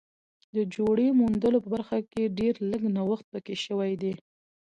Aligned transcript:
د 0.55 0.57
جوړې 0.75 1.07
موندلو 1.19 1.59
برخه 1.73 1.97
کې 2.11 2.33
ډېر 2.39 2.53
لږ 2.71 2.81
نوښت 2.95 3.25
پکې 3.31 3.55
شوی 3.65 3.91
دی 4.01 4.13